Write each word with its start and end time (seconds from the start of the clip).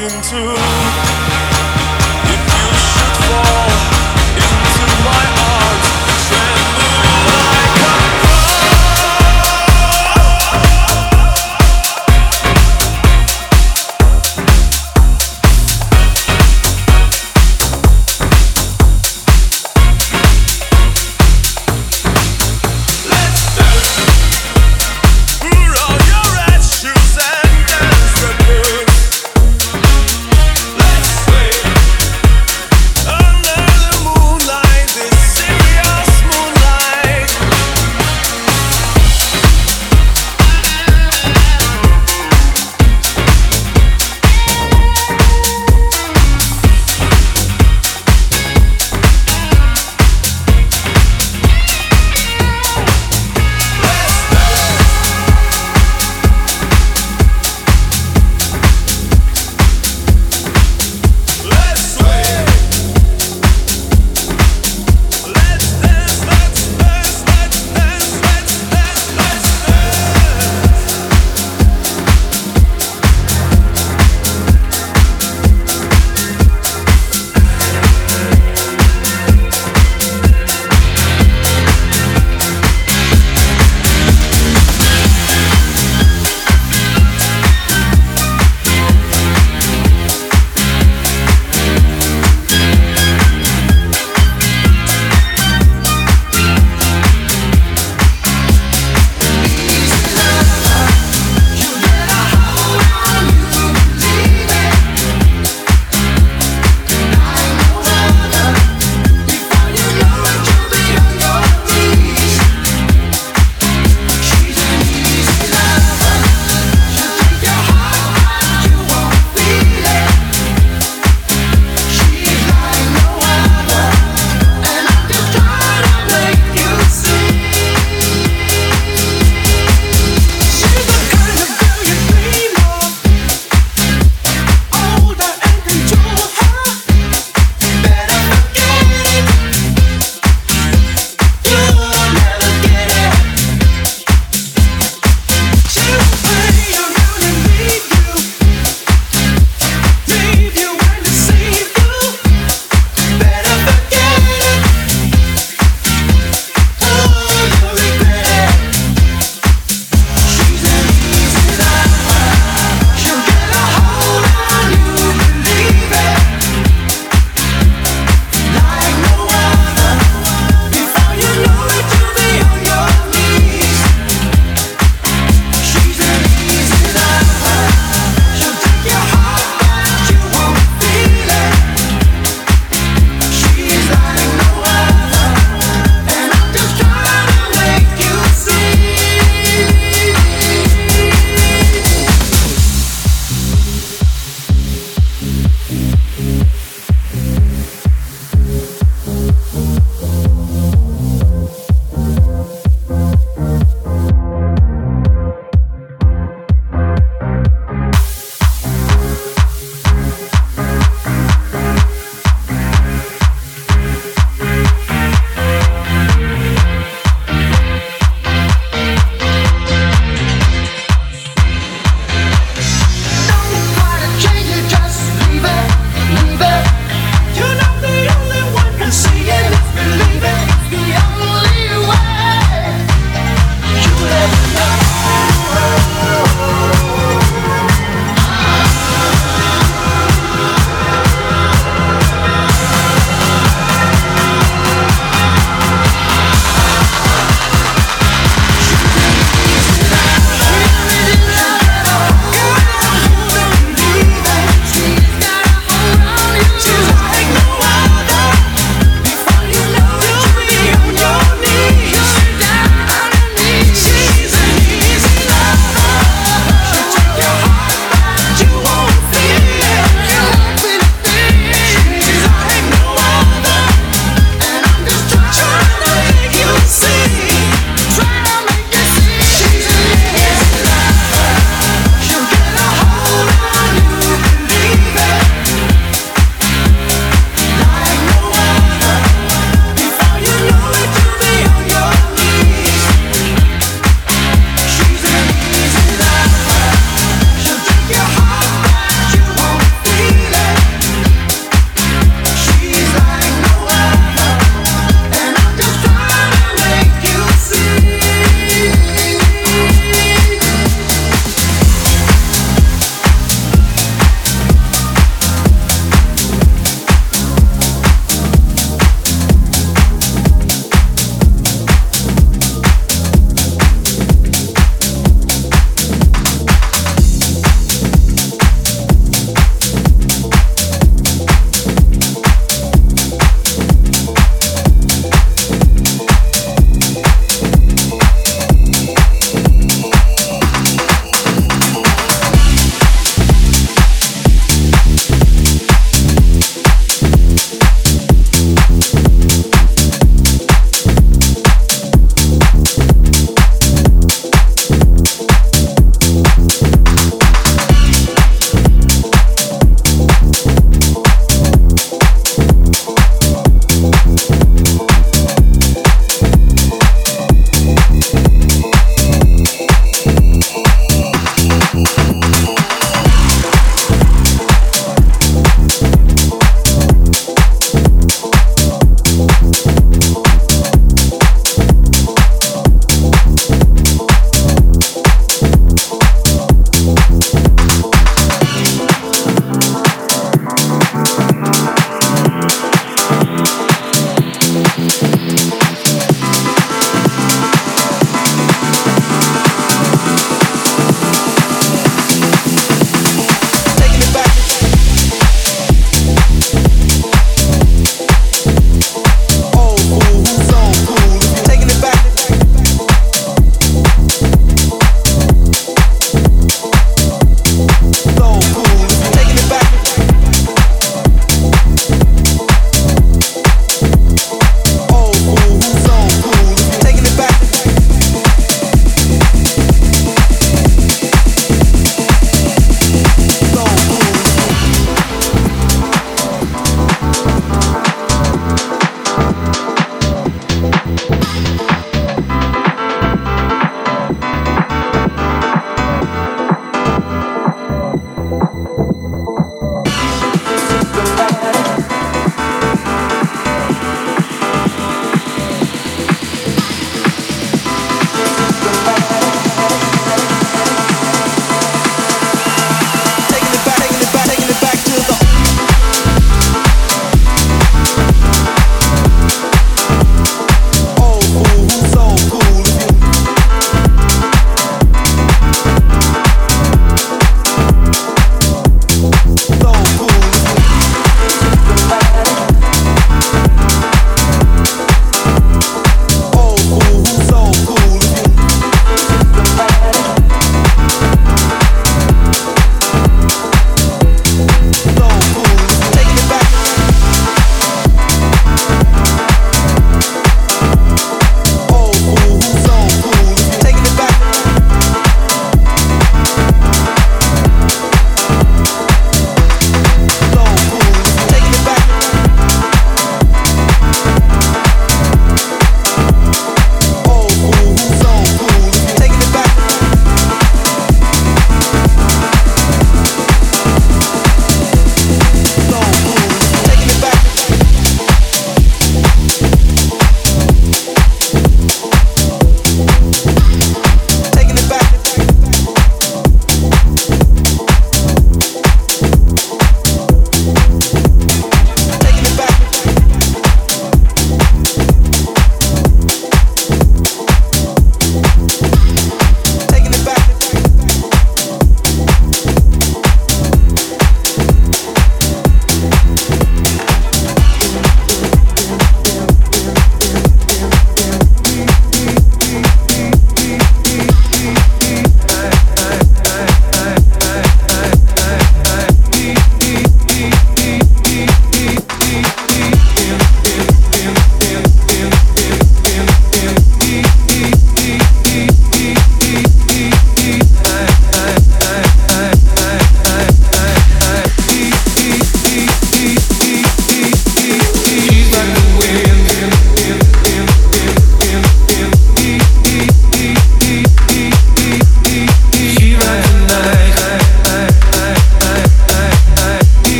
Let's 0.00 1.37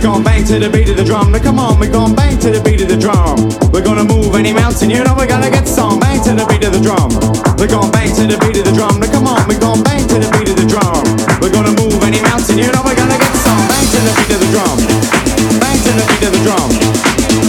We're 0.00 0.16
gonna 0.16 0.24
bang 0.24 0.48
to 0.48 0.56
the 0.56 0.72
beat 0.72 0.88
of 0.88 0.96
the 0.96 1.04
drum. 1.04 1.28
Now 1.28 1.44
come 1.44 1.60
on, 1.60 1.76
we're 1.76 1.92
gonna 1.92 2.16
bang 2.16 2.40
to 2.40 2.48
the 2.48 2.64
beat 2.64 2.80
of 2.80 2.88
the 2.88 2.96
drum. 2.96 3.36
We're 3.68 3.84
gonna 3.84 4.08
move 4.08 4.32
any 4.32 4.48
mountain, 4.48 4.88
you 4.88 5.04
know 5.04 5.12
we're 5.12 5.28
gonna 5.28 5.52
get 5.52 5.68
some. 5.68 6.00
Bang 6.00 6.24
to 6.24 6.32
the 6.32 6.48
beat 6.48 6.64
of 6.64 6.72
the 6.72 6.80
drum. 6.80 7.12
We're 7.60 7.68
gonna 7.68 7.92
bang 7.92 8.08
to 8.16 8.24
the 8.24 8.40
beat 8.40 8.56
of 8.56 8.64
the 8.64 8.72
drum. 8.72 8.96
Now 8.96 9.12
come 9.12 9.28
on, 9.28 9.44
we're 9.44 9.60
gonna 9.60 9.84
bang 9.84 10.00
to 10.08 10.16
the 10.16 10.32
beat 10.40 10.48
of 10.48 10.56
the 10.56 10.64
drum. 10.64 11.04
We're 11.44 11.52
gonna 11.52 11.76
move 11.76 12.00
any 12.00 12.16
mountain, 12.24 12.56
you 12.56 12.72
know 12.72 12.80
we're 12.80 12.96
gonna 12.96 13.20
get 13.20 13.34
some. 13.44 13.60
Bang 13.68 13.84
to 13.92 14.00
the 14.00 14.12
beat 14.16 14.32
of 14.32 14.40
the 14.40 14.48
drum. 14.56 14.76
Bang 15.60 15.76
to 15.84 15.92
the 15.92 16.04
beat 16.08 16.24
of 16.24 16.32
the 16.32 16.40
drum. 16.48 16.68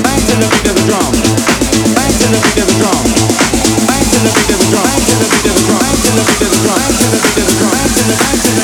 Bang 0.03 0.19
to 0.27 0.35
the 0.35 0.47
beat 0.51 0.67
of 0.67 0.75
the 0.75 0.83
drum. 0.91 1.07
Bang 1.95 2.11
to 2.19 2.27
the 2.35 2.39
beat 2.51 2.59
of 2.59 2.67
the 2.67 2.75
drum. 2.83 2.99
Bang 3.87 4.03
to 4.03 4.17
the 4.19 4.31
beat 4.35 4.51
of 4.51 4.59
the 4.59 4.67
drum. 4.67 4.91
Bang 4.91 5.07
to 5.07 5.07
the 5.07 5.23
beat 5.23 5.23
of 5.23 5.23
the 5.23 5.55
drum. 5.71 5.79
Bang 5.87 5.87
to 5.87 6.03
the 6.03 6.19
beat 6.19 6.43
of 6.43 6.51
the 6.51 6.59
drum. 6.59 6.67
Bang 6.67 6.99
to 6.99 6.99
the 6.99 7.15
beat 7.15 7.39
of 7.39 7.47
the 7.47 7.55
drum. 7.55 7.71
Bang 7.71 7.91
to 7.95 8.03
the 8.03 8.19
bang 8.19 8.35
to 8.35 8.49
the 8.51 8.55
bang 8.59 8.60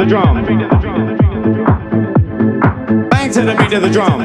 the 0.00 0.08
drum. 0.08 0.32
Bang 3.12 3.28
to 3.28 3.44
the 3.44 3.52
beat 3.52 3.74
of 3.76 3.82
the 3.84 3.90
drum. 3.92 4.16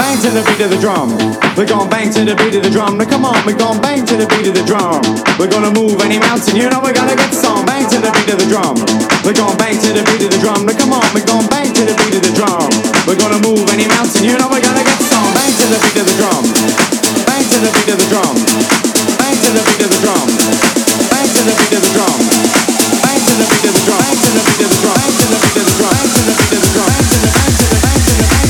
Bang 0.00 0.16
to 0.24 0.30
the 0.32 0.40
beat 0.48 0.64
of 0.64 0.72
the 0.72 0.80
drum. 0.80 1.12
We're 1.52 1.68
gonna 1.68 1.90
bang 1.90 2.08
to 2.16 2.24
the 2.24 2.32
beat 2.32 2.56
of 2.56 2.64
the 2.64 2.72
drum. 2.72 2.96
Now 2.96 3.04
come 3.04 3.28
on, 3.28 3.36
we're 3.44 3.60
gonna 3.60 3.76
bang 3.84 4.08
to 4.08 4.16
the 4.16 4.24
beat 4.24 4.48
of 4.48 4.56
the 4.56 4.64
drum. 4.64 5.04
We're 5.36 5.52
gonna 5.52 5.68
move 5.76 6.00
any 6.00 6.16
mountain, 6.16 6.56
you 6.56 6.64
know 6.72 6.80
we're 6.80 6.96
gonna 6.96 7.12
get 7.12 7.34
some. 7.36 7.60
Bang 7.68 7.84
to 7.92 8.00
the 8.00 8.08
beat 8.08 8.32
of 8.32 8.40
the 8.40 8.48
drum. 8.48 8.72
We're 9.20 9.36
gonna 9.36 9.60
bang 9.60 9.76
to 9.84 9.92
the 9.92 10.00
beat 10.08 10.24
of 10.24 10.32
the 10.32 10.40
drum. 10.40 10.64
Now 10.64 10.72
come 10.72 10.96
on, 10.96 11.04
we're 11.12 11.28
gonna 11.28 11.44
bang 11.52 11.68
to 11.76 11.84
the 11.84 11.92
beat 12.00 12.16
of 12.16 12.24
the 12.24 12.32
drum. 12.32 12.72
We're 13.04 13.20
gonna 13.20 13.40
move 13.44 13.68
any 13.68 13.84
mountain, 13.84 14.24
you 14.24 14.32
know 14.40 14.48
we're 14.48 14.64
gonna 14.64 14.80
get 14.80 15.00
some. 15.04 15.28
Bang 15.36 15.52
to 15.52 15.66
the 15.68 15.76
beat 15.76 16.00
of 16.00 16.08
the 16.08 16.16
drum. 16.16 16.42
Bang 17.28 17.44
to 17.52 17.58
the 17.60 17.68
beat 17.68 17.92
of 17.92 18.00
the 18.00 18.08
drum. 18.08 18.32
Bang 19.20 19.36
to 19.36 19.48
the 19.52 19.60
beat 19.60 19.84
of 19.84 19.92
the 19.92 20.00
drum. 20.00 20.26
Bang 21.12 21.28
to 21.28 21.40
the 21.44 21.52
beat 21.52 21.76
of 21.76 21.82
the 21.84 21.92
drum. 21.92 22.83
The 23.14 23.20
beat 23.30 23.64
of 23.64 23.74
the 23.74 23.82
drum. 23.86 24.02
To 24.02 24.30
the 24.34 24.42
beat 24.42 24.60
of 24.60 24.70
the 24.70 24.78
drum. 24.82 24.98
To 24.98 25.26
the 25.30 25.38
beat 25.38 25.56
of 25.56 25.66
the 25.66 25.76
drum. 25.78 25.94
To 25.94 26.20
the 26.26 26.34
beat 26.34 26.52
of 26.52 26.62
the 26.62 26.70
drum. 26.74 26.90
To 26.90 27.16
the 27.22 27.30
bang 27.30 27.52
to 27.54 28.14
the 28.18 28.24
bang 28.28 28.43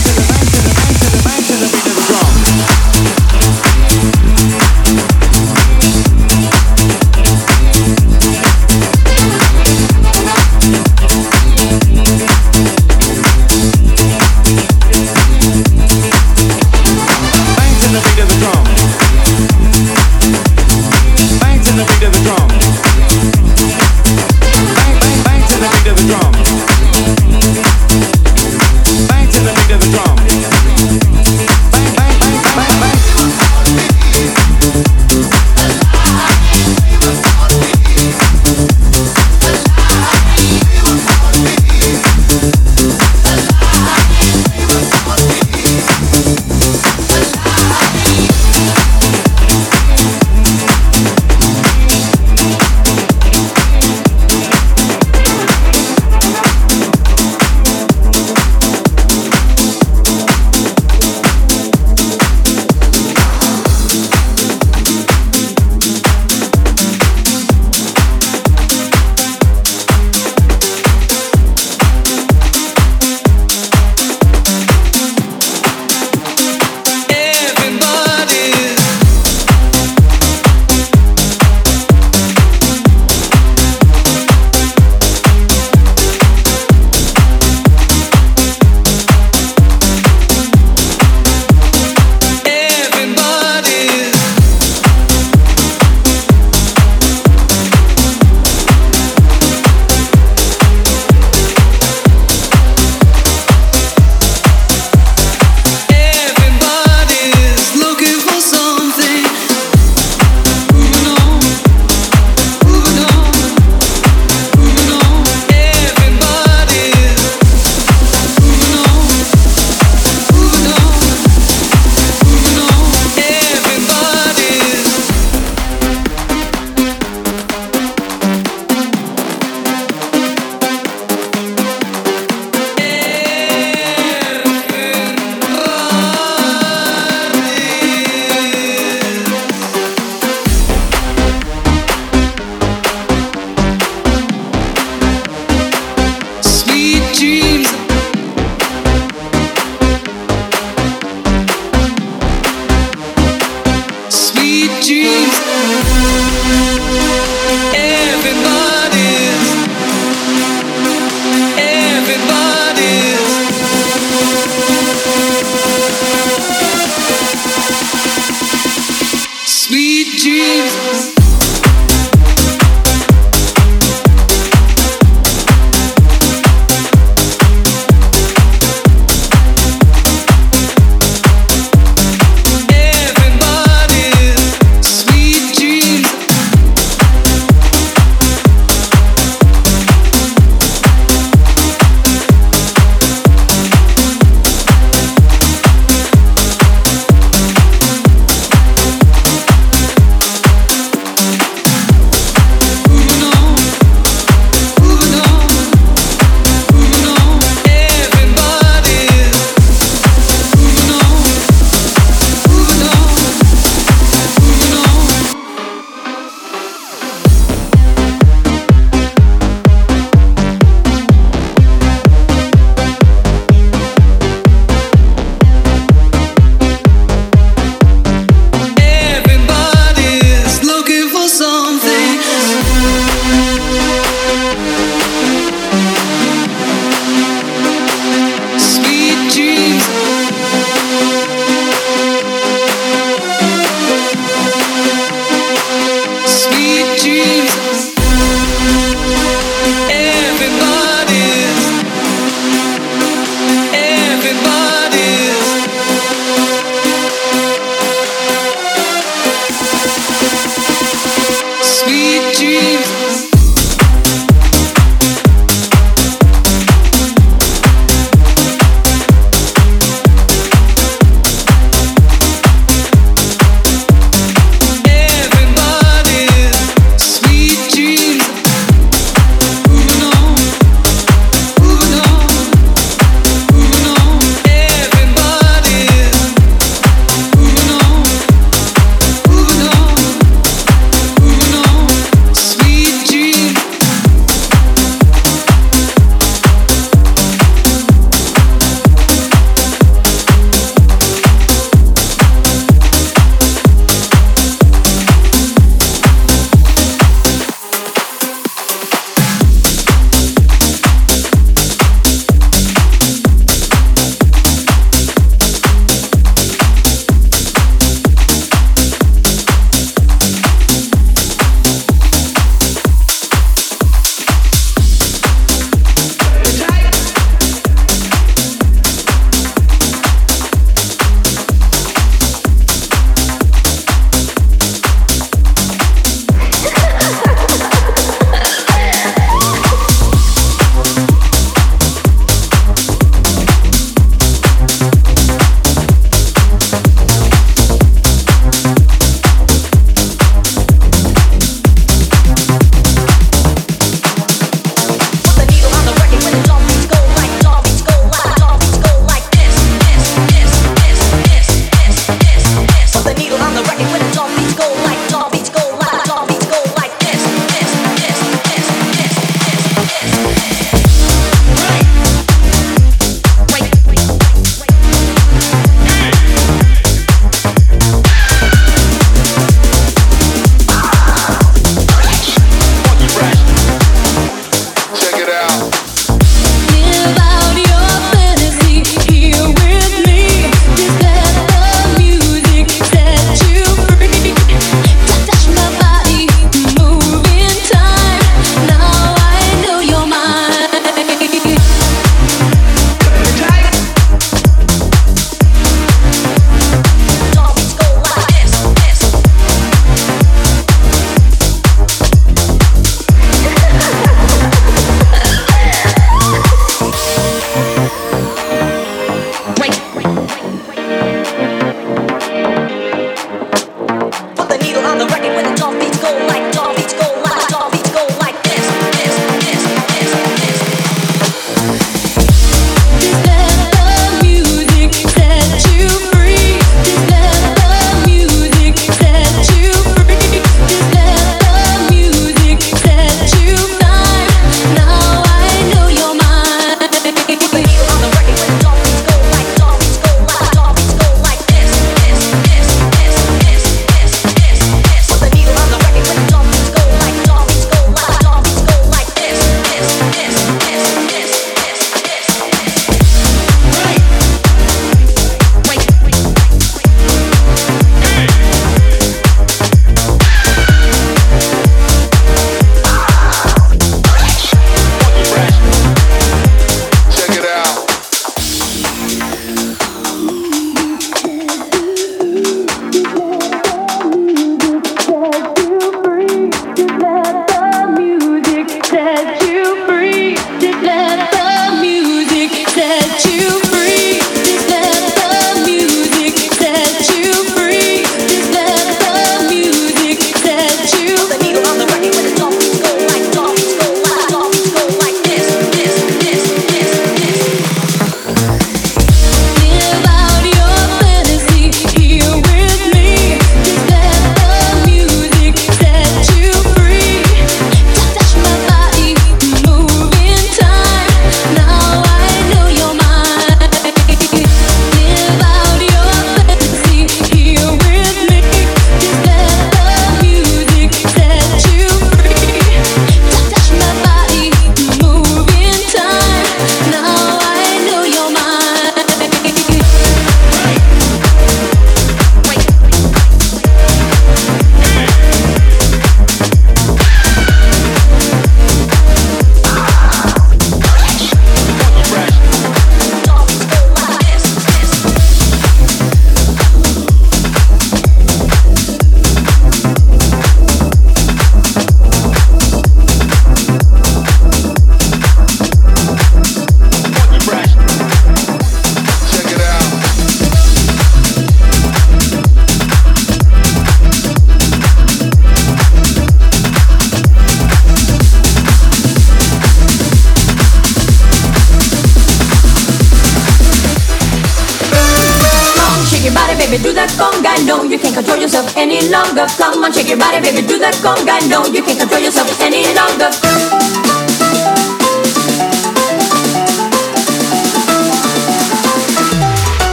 your 590.15 590.23
body, 590.23 590.39
baby, 590.41 590.63
do 590.67 590.79
that 590.79 590.95
conga. 591.03 591.43
No, 591.51 591.67
you 591.67 591.83
can't 591.83 591.99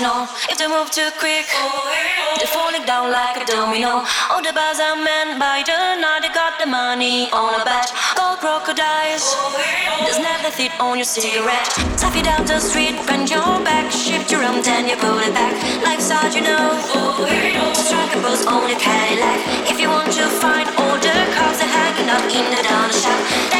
know? 0.00 0.28
If 0.48 0.56
they 0.58 0.66
move 0.66 0.90
too 0.90 1.10
quick, 1.18 1.46
they're 2.38 2.48
falling 2.48 2.84
down 2.84 3.12
like 3.12 3.36
a 3.36 3.44
domino. 3.44 4.04
All 4.30 4.42
the 4.42 4.52
bars 4.52 4.80
are 4.80 4.96
men 4.96 5.38
by 5.38 5.62
the 5.64 6.00
night, 6.00 6.22
they 6.22 6.32
got 6.32 6.58
the 6.58 6.66
money 6.66 7.30
on 7.32 7.60
a 7.60 7.64
bet. 7.64 7.92
Gold 8.16 8.38
crocodiles, 8.40 9.24
there's 10.00 10.18
never 10.18 10.50
fit 10.50 10.72
on 10.80 10.96
your 10.96 11.04
cigarette. 11.04 11.68
Tap 12.00 12.16
you 12.16 12.22
down 12.22 12.46
the 12.46 12.58
street, 12.60 12.96
bend 13.06 13.30
your 13.30 13.60
back, 13.62 13.92
shift 13.92 14.30
your 14.32 14.42
arm, 14.42 14.62
then 14.62 14.88
you 14.88 14.96
put 14.96 15.20
it 15.26 15.34
back. 15.34 15.54
Life's 15.84 16.10
hard, 16.10 16.32
you 16.34 16.42
know. 16.42 16.80
Strike 17.74 18.16
a 18.16 18.20
pose 18.24 18.46
on 18.46 18.68
your 18.68 18.80
Cadillac. 18.80 19.70
If 19.70 19.80
you 19.80 19.88
want 19.88 20.12
to 20.12 20.26
find 20.40 20.68
all 20.80 20.96
the 20.96 21.16
cars, 21.36 21.58
they're 21.60 21.68
hanging 21.68 22.08
up 22.08 22.24
in 22.32 22.46
the 22.48 22.62
down 22.64 22.90
shop. 22.90 23.59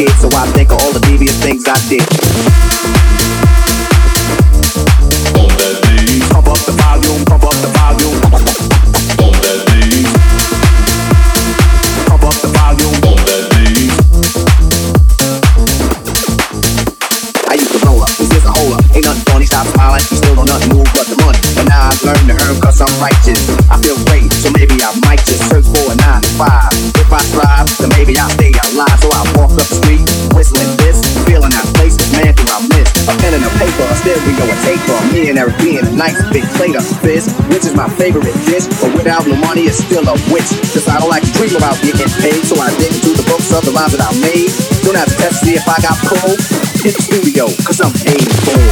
kid, 0.00 0.10
so 0.18 0.28
I 0.32 0.46
think 0.52 0.72
of 0.72 0.80
all 0.82 0.92
the 0.92 1.00
devious 1.00 1.36
things 1.42 1.64
I 1.68 1.76
did. 1.88 3.19
nice 36.00 36.16
big 36.32 36.44
plate 36.56 36.74
of 36.74 36.86
fish, 37.04 37.28
which 37.52 37.68
is 37.68 37.74
my 37.76 37.86
favorite 38.00 38.32
dish. 38.48 38.64
But 38.80 38.96
without 38.96 39.24
the 39.24 39.36
money, 39.36 39.68
it's 39.68 39.84
still 39.84 40.08
a 40.08 40.16
witch. 40.32 40.48
Cause 40.72 40.88
I 40.88 40.98
don't 40.98 41.10
like 41.10 41.24
to 41.28 41.32
dream 41.36 41.54
about 41.56 41.76
getting 41.84 42.08
paid, 42.24 42.40
so 42.48 42.56
I 42.56 42.72
dig 42.80 42.88
into 42.96 43.12
the 43.20 43.26
books 43.28 43.52
of 43.52 43.62
the 43.68 43.70
lives 43.70 43.92
that 43.92 44.00
I 44.00 44.12
made. 44.24 44.48
Don't 44.80 44.96
have 44.96 45.12
to 45.12 45.16
test 45.20 45.44
see 45.44 45.60
if 45.60 45.68
I 45.68 45.76
got 45.84 46.00
cold 46.08 46.40
in 46.88 46.96
the 46.96 47.02
studio, 47.04 47.44
cause 47.68 47.84
I'm 47.84 47.92
paid 47.92 48.24
for. 48.48 48.69